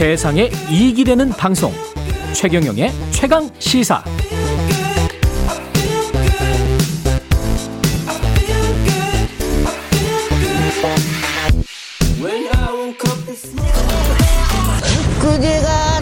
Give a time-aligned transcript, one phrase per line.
[0.00, 1.74] 세상에 이익이 되는 방송.
[2.32, 4.02] 최경영의 최강 시사.
[15.20, 16.00] 그대가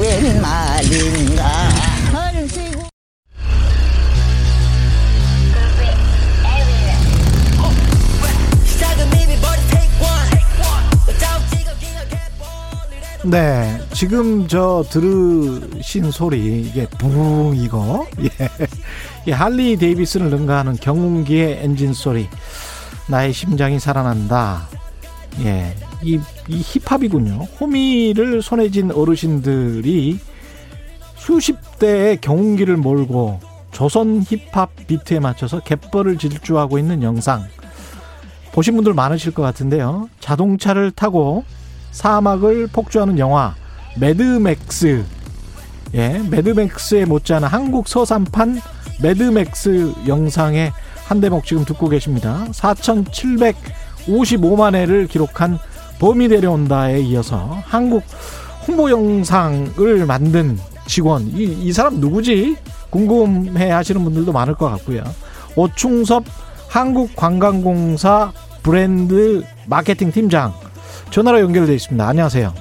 [13.30, 18.30] 네, 지금 저 들으신 소리 이게 붕 이거 예,
[19.26, 22.30] 이 할리 데이비슨을 능가하는 경운기의 엔진 소리
[23.10, 24.70] 나의 심장이 살아난다.
[25.44, 27.48] 예, 이, 이 힙합이군요.
[27.60, 30.20] 호미를 손에 쥔 어르신들이
[31.18, 37.44] 수십 대의 경운기를 몰고 조선 힙합 비트에 맞춰서 갯벌을 질주하고 있는 영상
[38.54, 40.10] 보신 분들 많으실 것 같은데요.
[40.22, 41.44] 자동차를 타고
[41.92, 43.54] 사막을 폭주하는 영화
[44.00, 45.04] 매드맥스
[45.94, 48.60] 예, 매드맥스에 못지않은 한국 서산판
[49.02, 50.74] 매드맥스 영상의
[51.06, 52.46] 한 대목 지금 듣고 계십니다.
[52.52, 55.58] 4,755만 회를 기록한
[56.00, 58.04] 범이 내려온다에 이어서 한국
[58.68, 62.58] 홍보 영상을 만든 직원 이, 이 사람 누구지
[62.90, 65.04] 궁금해 하시는 분들도 많을 것 같고요.
[65.56, 66.26] 오충섭
[66.68, 70.54] 한국관광공사 브랜드 마케팅 팀장
[71.10, 72.08] 전화로 연결되어 있습니다.
[72.08, 72.54] 안녕하세요.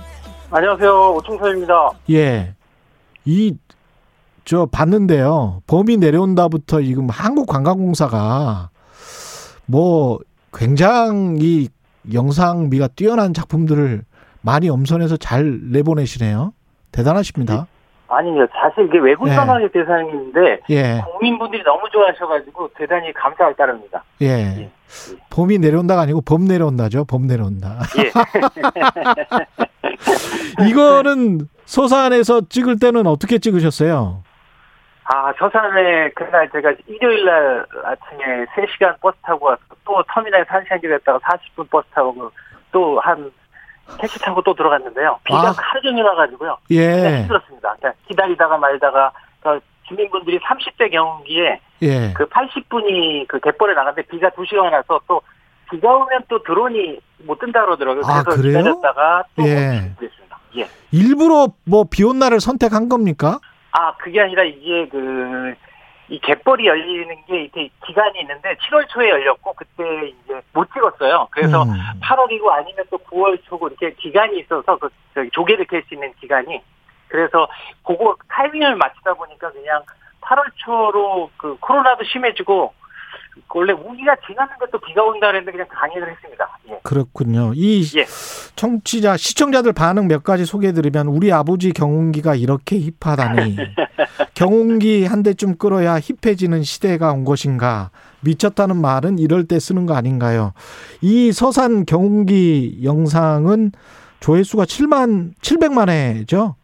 [0.51, 1.15] 안녕하세요.
[1.15, 1.91] 오충서입니다.
[2.11, 2.55] 예.
[3.25, 3.57] 이,
[4.45, 5.63] 저, 봤는데요.
[5.67, 8.71] 범이 내려온다부터 지금 한국관광공사가
[9.67, 10.21] 뭐
[10.55, 11.69] 굉장히
[12.13, 14.03] 영상미가 뛰어난 작품들을
[14.41, 16.53] 많이 엄선해서 잘 내보내시네요.
[16.93, 17.67] 대단하십니다.
[18.09, 18.47] 아니요.
[18.53, 19.35] 사실 이게 외국 예.
[19.35, 24.05] 관광객 대상인데 예, 국민분들이 너무 좋아하셔가지고 대단히 감사할 따릅니다.
[24.23, 24.71] 예.
[25.31, 27.05] 범이 내려온다가 아니고 범 내려온다죠.
[27.05, 27.81] 범 내려온다.
[27.99, 28.11] 예.
[30.69, 34.23] 이거는 서산에서 찍을 때는 어떻게 찍으셨어요?
[35.05, 41.19] 아, 서산에 그날 제가 일요일 날 아침에 3시간 버스 타고 와서 또 터미널에서 1시간 기다렸다가
[41.21, 42.31] 40분 버스 타고
[42.73, 43.31] 또 한
[44.01, 45.19] 택시 타고 또 들어갔는데요.
[45.25, 45.55] 비가 아.
[45.57, 46.59] 하루 종일 와가지고요.
[46.73, 47.77] 예, 힘들었습니다.
[47.79, 52.13] 그러니까 기다리다가 말다가 그 주민분들이 30대 경기에 예.
[52.15, 55.21] 그 80분이 그 갯벌에 나갔는데 비가 2시간 와서 또
[55.71, 58.03] 비가 오면 또 드론이 못 뜬다 그러더라고요.
[58.07, 58.59] 아, 그래서 그래요?
[58.59, 59.93] 기다렸다가 또 예.
[59.99, 60.39] 그랬습니다.
[60.57, 60.67] 예.
[60.93, 63.39] 일부러 뭐 비 온 날을 선택한 겁니까?
[63.73, 65.55] 아, 그게 아니라 이게 그,
[66.09, 71.27] 이 갯벌이 열리는 게 이렇게 기간이 있는데 7월 초에 열렸고 그때 이제 못 찍었어요.
[71.31, 71.73] 그래서 음.
[72.01, 76.61] 8월이고 아니면 또 9월 초고 이렇게 기간이 있어서 그 저기 조개를 캘 수 있는 기간이
[77.17, 77.49] 그래서
[77.83, 79.83] 그거 타이밍을 맞추다 보니까 그냥
[80.21, 82.75] 8월 초로 그 코로나도 심해지고
[83.55, 86.59] 원래 우기가 지났는데 또 비가 온다 그랬는데 그냥 강행을 했습니다.
[86.69, 86.79] 예.
[86.83, 87.53] 그렇군요.
[87.55, 88.05] 이 예.
[88.55, 93.57] 청취자 시청자들 반응 몇 가지 소개해드리면 우리 아버지 경운기가 이렇게 힙하다니
[94.35, 97.91] 경운기 한 대쯤 끌어야 힙해지는 시대가 온 것인가
[98.21, 100.53] 미쳤다는 말은 이럴 때 쓰는 거 아닌가요?
[101.01, 103.73] 이 서산 경운기 영상은
[104.21, 106.57] 조회수가 7만 700만 회죠.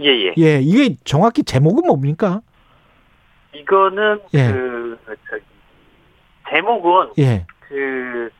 [0.00, 0.34] 예, 예.
[0.38, 2.40] 예, 이게 정확히 제목은 뭡니까?
[3.54, 4.52] 이거는 예.
[4.52, 5.44] 그 저기
[6.50, 8.30] 제목은 예, 그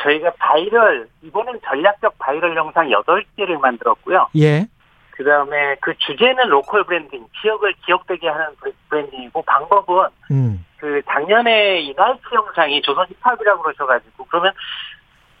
[0.00, 4.28] 저희가 바이럴 이번엔 전략적 바이럴 영상 8개를 만들었고요.
[4.36, 4.66] 예,
[5.12, 8.46] 그다음에 그 주제는 local branding, 지역을 기억되게 하는
[8.88, 14.52] 브랜딩이고 방법은 음, 그 작년에 이 나이트 영상이 조선 힙합이라고 그러셔가지고 그러면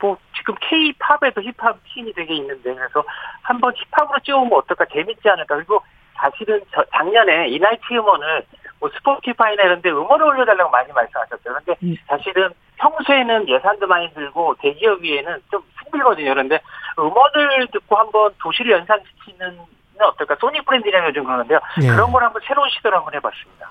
[0.02, 3.04] 뭐 지금 K-팝에도 힙합 씬이 되게 있는데 그래서
[3.42, 5.80] 한번 힙합으로 찍어보면 어떨까 재밌지 않을까 그리고
[6.14, 8.44] 사실은 저 작년에 이 나이트 음원을
[8.80, 11.54] 뭐 스포티파이나 이런 데 음원을 올려달라고 많이 말씀하셨어요.
[11.54, 11.96] 근데 음.
[12.08, 16.30] 사실은 평소에는 예산도 많이 들고 대기업위에는 좀 힘들거든요.
[16.30, 16.60] 그런데
[16.98, 19.60] 음원을 듣고 한번 도시를 연상시키는
[20.00, 20.34] 어떨까?
[20.40, 21.60] 소닉 브랜드라고 요즘 그러는데요.
[21.82, 21.86] 예.
[21.86, 23.70] 그런 걸 한번 새로운 시도를 한번 해봤습니다.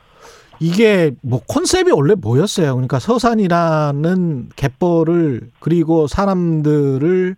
[0.61, 2.75] 이게 뭐 컨셉이 원래 뭐였어요?
[2.75, 7.35] 그러니까 서산이라는 갯벌을 그리고 사람들을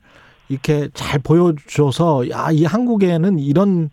[0.50, 3.90] 이렇게 잘 보여줘서 야, 이 한국에는 이런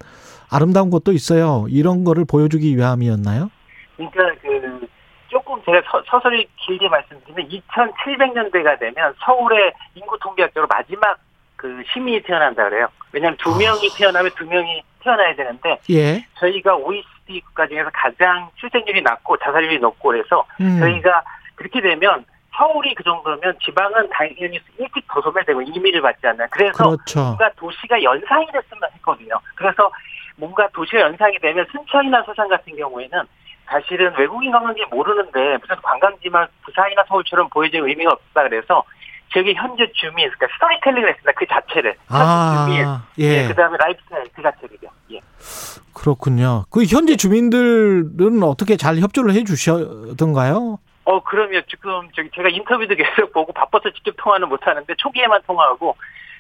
[0.51, 1.67] 아름다운 것도 있어요.
[1.69, 3.51] 이런 거를 보여주기 위함이었나요?
[3.97, 4.89] 그러니까 그
[5.29, 11.17] 조금 제가 서, 서서히 길게 말씀드리면 2700년대가 되면 서울의 인구 통계학적으로 마지막
[11.61, 12.89] 그 시민이 태어난다 그래요.
[13.13, 16.25] 왜냐하면 두 명이 태어나면 두 명이 태어나야 되는데 예.
[16.39, 20.79] 저희가 OECD 국가 중에서 가장 출생률이 낮고 자살률이 높고 그래서 음.
[20.81, 21.23] 저희가
[21.57, 22.25] 그렇게 되면
[22.57, 26.49] 서울이 그 정도면 지방은 당연히 일찍 더 소멸되고 이민을 받지 않나요?
[26.51, 27.21] 그래서 그렇죠.
[27.21, 29.35] 뭔가 도시가 연상이 됐으면 했거든요.
[29.55, 29.91] 그래서
[30.37, 33.23] 뭔가 도시가 연상이 되면 순천이나 서산 같은 경우에는
[33.67, 38.83] 사실은 외국인 관광객이 모르는데 무슨 관광지만 부산이나 서울처럼 보여줄 의미가 없다 그래서
[39.33, 41.33] 지역의 현재 주민, 그러니까 스토리텔링을 했습니다.
[41.37, 41.95] 그 자체를.
[42.09, 42.99] 아, 현재 주민.
[43.21, 43.45] 예.
[43.45, 44.91] 예, 그 다음에 라이프스타일 그 자체를요.
[45.13, 45.21] 예.
[45.95, 46.65] 그렇군요.
[46.71, 50.79] 그 현지 주민들은 어떻게 잘 협조를 해 주셨던가요?
[51.05, 55.97] 어, 그러면 지금 저기 제가 인터뷰도 계속 보고 바빠서 직접 통화는 못 하는데 초기에만 통화하고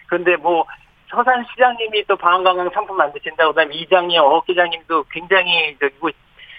[0.07, 0.65] 그런데 뭐
[1.09, 6.11] 서산 시장님이 또 방한관광 상품 만드신다 그다음에 이장님, 어업기장님도 굉장히 저기 뭐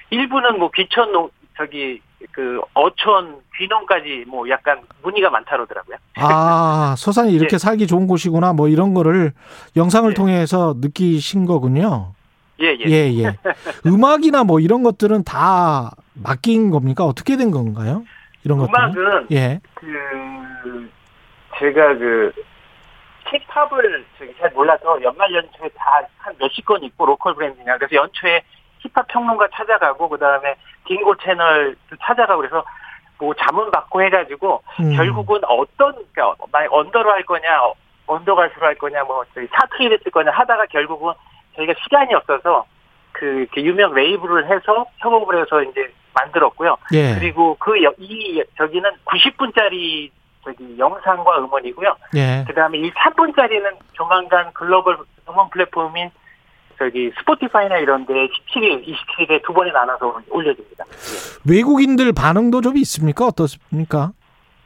[0.09, 2.01] 일부는 뭐 귀천 농 저기
[2.31, 5.97] 그 어촌 귀농까지 뭐 약간 문의가 많다 그러더라고요.
[6.15, 7.57] 아, 서산이 이렇게 예.
[7.57, 8.53] 살기 좋은 곳이구나.
[8.53, 9.33] 뭐 이런 거를
[9.75, 10.13] 영상을 예.
[10.13, 12.13] 통해서 느끼신 거군요.
[12.61, 12.85] 예, 예.
[12.85, 13.37] 예, 예.
[13.85, 17.05] 음악이나 뭐 이런 것들은 다 맡긴 겁니까?
[17.05, 18.03] 어떻게 된 건가요?
[18.43, 18.73] 이런 것들.
[18.73, 19.59] 음악은 예.
[19.73, 20.89] 그
[21.59, 22.31] 제가 그
[23.25, 27.77] 힙합을 저기 잘 몰라서 연말 연초에 다 한 몇십 건 있고 로컬 브랜딩이야.
[27.77, 28.43] 그래서 연초에
[28.81, 30.55] 힙합 평론가 찾아가고 그 다음에
[30.87, 32.63] 딩고 채널 찾아가고 그래서
[33.19, 34.95] 뭐 자문 받고 해가지고 음.
[34.95, 37.73] 결국은 어떤 그러니까 만약 언더로 할 거냐 어,
[38.07, 41.13] 언더 가수로 할 거냐 뭐 사투리를 쓸 거냐 하다가 결국은
[41.55, 42.65] 저희가 시간이 없어서
[43.11, 46.77] 그 유명 레이블을 해서 협업을 해서 이제 만들었고요.
[46.93, 47.15] 예.
[47.15, 50.09] 그리고 그 이 저기는 90분짜리
[50.43, 51.95] 저기 영상과 음원이고요.
[52.15, 52.43] 예.
[52.47, 54.97] 그다음에 이 3분짜리는 조만간 글로벌
[55.29, 56.09] 음원 플랫폼인
[56.81, 60.83] 저기 스포티파이나 이런 데 17일, 27일에 두 번에 나눠서 올려줍니다.
[60.87, 61.51] 예.
[61.51, 63.27] 외국인들 반응도 좀 있습니까?
[63.27, 64.13] 어떻습니까?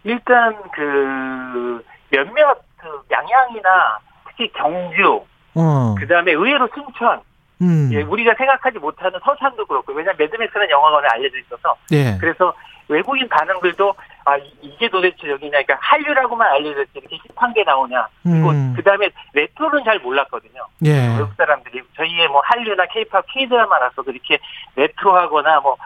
[0.05, 3.97] 일단 그 몇몇 그 양양이나
[4.29, 5.23] 특히 경주,
[5.55, 5.95] 어.
[5.99, 7.19] 그 다음에 의외로 순천,
[7.61, 7.89] 음.
[7.91, 12.17] 예, 우리가 생각하지 못하는 서산도 그렇고 왜냐면 매드맥스는 영화관에 알려져 있어서 예.
[12.21, 12.53] 그래서
[12.87, 13.93] 외국인 반응들도
[14.27, 18.73] 아 이- 이게 도대체 여기냐 그러니까 한류라고만 알려졌지 이렇게 hip한 게 나오냐 그리고 음.
[18.75, 21.15] 그다음에 레트로는 잘 몰랐거든요 예.
[21.17, 24.39] 외국 사람들이 저희의 뭐 한류나 케이팝 K드라마라서도 이렇게
[24.75, 25.77] 레트로하거나 뭐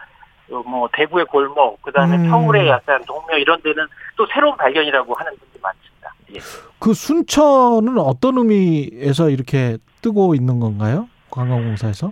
[0.52, 2.30] 어, 뭐 대구의 골목 그다음에 음.
[2.30, 6.14] 서울의 약간 동묘 이런 데는 또 새로운 발견이라고 하는 분들이 많습니다.
[6.34, 6.38] 예.
[6.80, 11.08] 그 순천은 어떤 의미에서 이렇게 뜨고 있는 건가요?
[11.30, 12.10] 관광공사에서?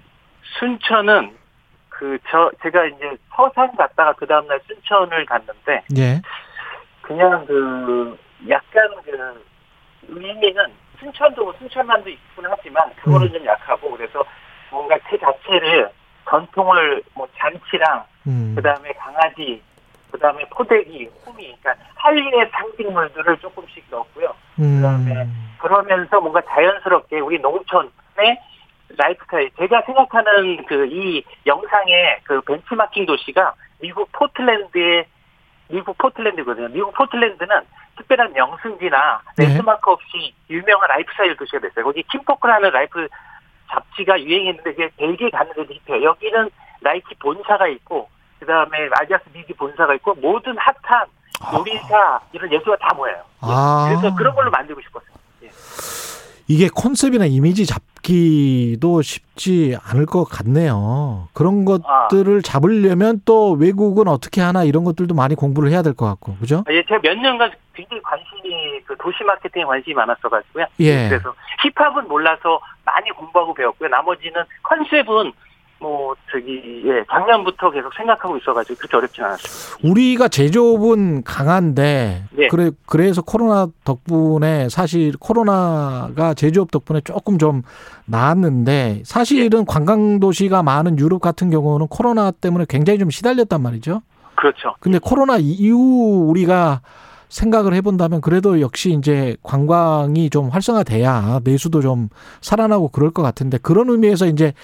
[0.58, 1.37] 순천은
[1.98, 6.22] 그 저 제가 이제 서산 갔다가 그 다음 날 순천을 갔는데 예.
[7.02, 8.16] 그냥 그
[8.48, 9.44] 약간 그
[10.06, 13.32] 의미는 순천도 뭐 순천만도 있긴 하지만 그거는 음.
[13.32, 14.24] 좀 약하고 그래서
[14.70, 15.90] 뭔가 그 자체를
[16.28, 18.54] 전통을 뭐 잔치랑 음.
[18.54, 19.60] 그다음에 강아지
[20.12, 25.56] 그다음에 포대기 호미 그러니까 한류의 상징물들을 조금씩 넣었고요 그다음에 음.
[25.58, 27.90] 그러면서 뭔가 자연스럽게 우리 농촌의
[28.96, 35.06] 라이프스타일 제가 생각하는 그 이 영상의 그 벤치마킹 도시가 미국 포틀랜드의
[35.68, 36.68] 미국 포틀랜드거든요.
[36.68, 37.60] 미국 포틀랜드는
[37.96, 39.44] 특별한 명승지나 네.
[39.48, 41.84] 랜드마크 없이 유명한 라이프스타일 도시가 됐어요.
[41.84, 43.06] 거기 킨포크라는 라이프
[43.70, 46.02] 잡지가 유행했는데 그게 벨기에 갔는데도 힙해요.
[46.04, 46.50] 여기는
[46.80, 48.08] 나이키 본사가 있고
[48.40, 51.06] 그다음에 아디아스 미디 본사가 있고 모든 핫한
[51.58, 53.22] 요리사 이런 예술가 다 모여요.
[53.42, 53.88] 아.
[53.90, 55.18] 그래서 그런 걸로 만들고 싶었어요.
[56.48, 61.28] 이게 컨셉이나 이미지 잡기도 쉽지 않을 것 같네요.
[61.34, 62.08] 그런 아.
[62.08, 66.64] 것들을 잡으려면 또 외국은 어떻게 하나 이런 것들도 많이 공부를 해야 될 것 같고, 그죠?
[66.70, 70.66] 예, 제가 몇 년간 굉장히 관심이 그 도시 마케팅에 관심이 많았어가지고요.
[70.80, 71.08] 예.
[71.08, 73.88] 그래서 힙합은 몰라서 많이 공부하고 배웠고요.
[73.90, 75.32] 나머지는 컨셉은
[75.80, 79.78] 뭐 저기 예 작년부터 계속 생각하고 있어가지고 그렇게 어렵진 않았어요.
[79.84, 82.48] 우리가 제조업은 강한데, 예.
[82.48, 87.62] 그래, 그래서 코로나 덕분에 사실 코로나가 제조업 덕분에 조금 좀
[88.06, 94.02] 나았는데, 사실은 관광 도시가 많은 유럽 같은 경우는 코로나 때문에 굉장히 좀 시달렸단 말이죠.
[94.34, 94.74] 그렇죠.
[94.80, 96.80] 근데 코로나 이후 우리가
[97.28, 102.08] 생각을 해본다면 그래도 역시 이제 관광이 좀 활성화돼야 내수도 좀
[102.40, 104.54] 살아나고 그럴 것 같은데 그런 의미에서 이제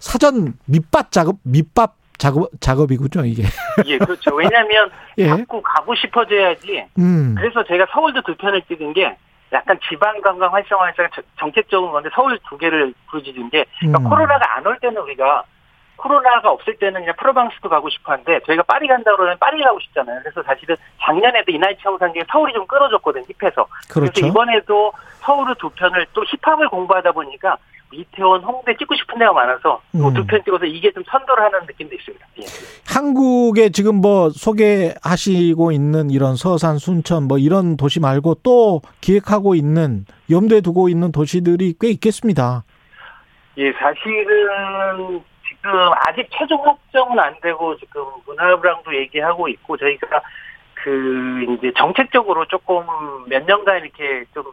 [0.00, 3.44] 사전 밑밥 작업, 밑밥 작업, 작업이군요, 이게.
[3.86, 4.34] 예, 그렇죠.
[4.34, 5.28] 왜냐하면 예.
[5.28, 6.84] 자꾸 가고 싶어져야지.
[6.98, 7.34] 음.
[7.38, 9.16] 그래서 제가 서울도 두 편을 찍은 게
[9.52, 10.96] 약간 지방 관광 활성화에서
[11.38, 14.04] 정책적인 건데 서울 두 개를 부르짖은 게 그러니까 음.
[14.08, 15.42] 코로나가 안 올 때는 우리가
[15.96, 20.20] 코로나가 없을 때는 그냥 프로방스도 가고 싶었는데 저희가 파리 간다 그러면 파리 가고 싶잖아요.
[20.22, 23.24] 그래서 사실은 작년에도 이나이트 영상 중에 서울이 좀 끌어줬거든요.
[23.38, 23.66] 힙해서.
[23.90, 24.12] 그렇죠.
[24.12, 27.56] 그래서 이번에도 서울을 두 편을 또 힙합을 공부하다 보니까
[27.92, 30.14] 이태원, 홍대 찍고 싶은 데가 많아서 음.
[30.14, 32.26] 두편 찍어서 이게 좀 선도를 하는 느낌도 있습니다.
[32.40, 32.44] 예.
[32.86, 40.04] 한국에 지금 뭐 소개하시고 있는 이런 서산, 순천 뭐 이런 도시 말고 또 기획하고 있는
[40.30, 42.64] 염두에 두고 있는 도시들이 꽤 있겠습니다.
[43.58, 45.70] 예, 사실은 지금
[46.06, 50.22] 아직 최종 확정은 안 되고 지금 문화부랑도 얘기하고 있고 저희가
[50.74, 52.84] 그 이제 정책적으로 조금
[53.28, 54.44] 몇 년간 이렇게 좀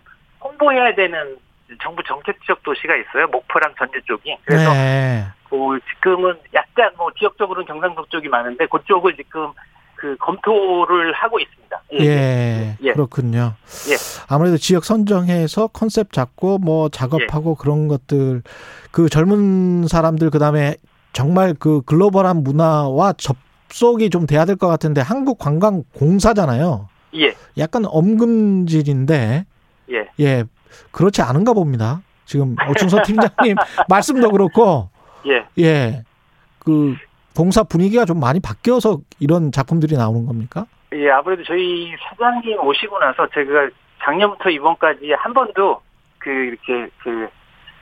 [0.44, 1.38] 홍보해야 되는
[1.82, 3.28] 정부 정책적 도시가 있어요.
[3.28, 4.38] 목포랑 전주 쪽이.
[4.46, 5.26] 그래서 네.
[5.50, 9.52] 그 지금은 약간 뭐 지역적으로는 경상도 쪽이 많은데 그쪽을 지금
[9.96, 11.82] 그 검토를 하고 있습니다.
[12.00, 12.94] 예, 예.
[12.94, 13.54] 그렇군요.
[13.90, 13.96] 예.
[14.30, 17.62] 아무래도 지역 선정해서 컨셉 잡고 뭐 작업하고 예.
[17.62, 18.44] 그런 것들
[18.92, 20.76] 그 젊은 사람들 그다음에
[21.14, 26.90] 정말 그 글로벌한 문화와 접속이 좀 돼야 될 것 같은데 한국 관광 공사잖아요.
[27.16, 29.46] 예, 약간 엄금질인데
[29.92, 30.08] 예.
[30.20, 30.44] 예
[30.92, 32.02] 그렇지 않은가 봅니다.
[32.26, 33.56] 지금 오충서 팀장님
[33.90, 34.90] 말씀도 그렇고
[35.28, 35.46] 예.
[35.58, 36.98] 예그
[37.36, 40.66] 공사 분위기가 좀 많이 바뀌어서 이런 작품들이 나오는 겁니까?
[40.94, 43.70] 예, 아무래도 저희 사장님 오시고 나서 제가
[44.04, 45.82] 작년부터 이번까지 한 번도
[46.18, 47.30] 그 이렇게 그,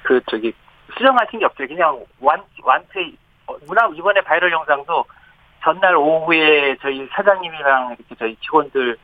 [0.03, 0.53] 그 저기
[0.93, 1.67] 수정하신 게 없어요.
[1.67, 2.39] 그냥 완,
[3.47, 5.05] 어, 문화, 이번에 바이럴 영상도
[5.63, 8.97] 전날 오후에 저희 사장님이랑 이렇게 저희 직원들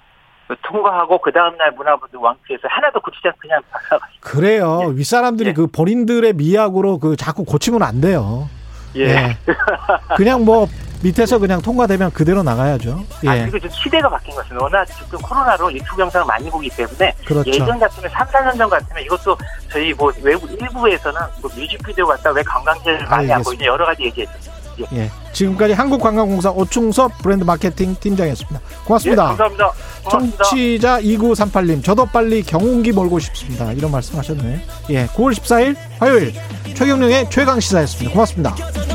[0.68, 4.20] 통과하고 그 다음날 문화부도 왕치해서 하나도 고치지 않고 그냥 박아가지고.
[4.22, 4.80] 그래요.
[4.96, 5.54] 윗사람들이 예.
[5.54, 8.50] 그 본인들의 미학으로 그 자꾸 고치면 안 돼요.
[8.96, 9.02] 예.
[9.06, 9.38] 예.
[10.16, 10.68] 그냥 뭐
[11.04, 13.04] 밑에서 그냥 통과되면 그대로 나가야죠.
[13.26, 13.42] 아, 예.
[13.42, 14.64] 그리고 좀 시대가 바뀐 것 같습니다.
[14.64, 17.50] 워낙 지금 코로나로 유튜브 영상을 많이 보기 때문에 그렇죠.
[17.50, 19.38] 예전 같으면 3, 4년 전 같으면 이것도
[19.70, 23.42] 저희 뭐 외국 일부에서는 뭐 뮤직비디오 같다 왜 관광지를 많이 안.
[23.42, 24.52] 보이냐 여러 가지 얘기했죠.
[24.94, 25.10] 예.
[25.34, 28.60] 지금까지 한국관광공사 오충섭 브랜드 마케팅 팀장이었습니다.
[28.60, 29.24] 예, 고맙습니다.
[29.28, 29.72] 감사합니다.
[30.04, 30.44] 고맙습니다.
[30.44, 33.72] 청취자 2938님, 저도 빨리 경운기 몰고 싶습니다.
[33.74, 34.66] 이런 말씀 하셨네.
[34.90, 35.06] 예.
[35.08, 36.34] 9월 14일 화요일
[36.74, 38.12] 최경령의 최강 시사였습니다.
[38.12, 38.91] 고맙습니다.